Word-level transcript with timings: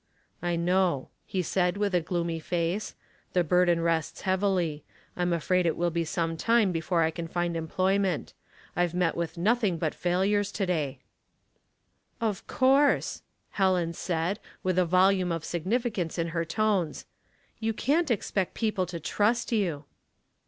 "I 0.51 0.55
know," 0.55 1.09
he 1.27 1.43
said, 1.43 1.77
with 1.77 1.93
a 1.93 2.01
gloomy 2.01 2.39
face," 2.39 2.95
the 3.33 3.43
burden 3.43 3.81
rests 3.81 4.21
heavily. 4.21 4.83
I'm 5.15 5.31
afraid 5.31 5.67
it 5.67 5.77
will 5.77 5.91
be 5.91 6.05
some 6.05 6.37
time 6.37 6.71
before 6.71 7.03
I 7.03 7.11
can 7.11 7.27
find 7.27 7.55
employment. 7.55 8.33
I've 8.75 8.95
met 8.95 9.13
with 9.15 9.37
nothing 9.37 9.77
but 9.77 9.93
failures 9.93 10.51
to 10.53 10.65
da3\"" 10.65 10.97
Of 12.29 12.47
course," 12.47 13.21
Helen 13.51 13.93
said, 13.93 14.39
with 14.63 14.79
a 14.79 14.85
volume 14.85 15.31
of 15.31 15.45
significance 15.45 16.17
in 16.17 16.29
her 16.29 16.45
tones." 16.45 17.05
You 17.59 17.71
can't 17.71 18.09
expect 18.09 18.55
people 18.55 18.87
to 18.87 18.99
trust 18.99 19.51
you." 19.51 19.85